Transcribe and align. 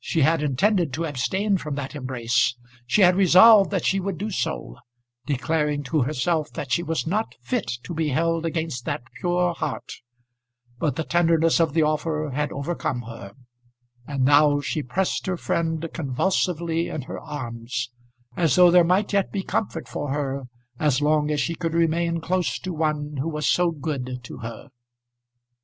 She 0.00 0.22
had 0.22 0.42
intended 0.42 0.92
to 0.94 1.04
abstain 1.06 1.56
from 1.56 1.76
that 1.76 1.94
embrace; 1.94 2.56
she 2.84 3.02
had 3.02 3.14
resolved 3.14 3.70
that 3.70 3.84
she 3.84 4.00
would 4.00 4.18
do 4.18 4.28
so, 4.28 4.74
declaring 5.24 5.84
to 5.84 6.02
herself 6.02 6.50
that 6.54 6.72
she 6.72 6.82
was 6.82 7.06
not 7.06 7.36
fit 7.42 7.70
to 7.84 7.94
be 7.94 8.08
held 8.08 8.44
against 8.44 8.86
that 8.86 9.02
pure 9.20 9.54
heart; 9.54 9.88
but 10.80 10.96
the 10.96 11.04
tenderness 11.04 11.60
of 11.60 11.74
the 11.74 11.84
offer 11.84 12.30
had 12.34 12.50
overcome 12.50 13.02
her; 13.02 13.34
and 14.04 14.24
now 14.24 14.60
she 14.60 14.82
pressed 14.82 15.26
her 15.26 15.36
friend 15.36 15.88
convulsively 15.94 16.88
in 16.88 17.02
her 17.02 17.20
arms, 17.20 17.88
as 18.36 18.56
though 18.56 18.72
there 18.72 18.82
might 18.82 19.12
yet 19.12 19.30
be 19.30 19.44
comfort 19.44 19.86
for 19.86 20.10
her 20.12 20.48
as 20.80 21.00
long 21.00 21.30
as 21.30 21.40
she 21.40 21.54
could 21.54 21.74
remain 21.74 22.20
close 22.20 22.58
to 22.58 22.72
one 22.72 23.18
who 23.18 23.28
was 23.28 23.46
so 23.48 23.70
good 23.70 24.18
to 24.24 24.38
her. 24.38 24.70